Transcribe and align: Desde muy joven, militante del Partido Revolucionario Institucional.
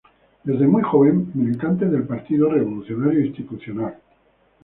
Desde 0.45 0.65
muy 0.65 0.81
joven, 0.81 1.29
militante 1.35 1.85
del 1.85 2.05
Partido 2.05 2.49
Revolucionario 2.49 3.23
Institucional. 3.23 3.97